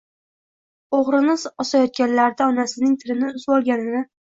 [0.99, 4.05] O‘g‘rini osayotganlarida onasining tilini uzvolganini…